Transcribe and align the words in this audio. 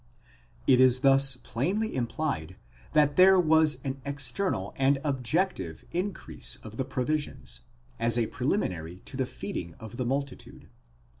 It 0.65 0.81
is 0.81 1.01
thus 1.01 1.35
plainly 1.35 1.93
implied 1.95 2.55
that 2.93 3.17
there 3.17 3.39
was 3.39 3.79
an 3.83 4.01
external 4.03 4.73
and 4.75 4.97
objec 5.03 5.57
tive 5.57 5.85
increase 5.91 6.55
of 6.63 6.77
the 6.77 6.85
provisions, 6.85 7.61
as 7.99 8.17
a 8.17 8.25
preliminary 8.25 8.95
to 9.05 9.15
the 9.15 9.27
feeding 9.27 9.75
of 9.75 9.97
the 9.97 10.05
multitude. 10.07 10.69